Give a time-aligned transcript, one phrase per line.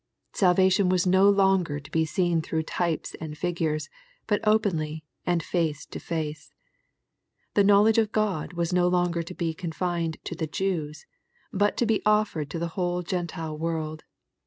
[0.33, 3.87] Salvation was no longer to be seen through types and figures,
[4.25, 6.55] but openly, and face to face.
[7.53, 11.05] The knowledge of God was no longer to be confined to the Jews,
[11.53, 14.03] but to be offered to the whole Gentile world.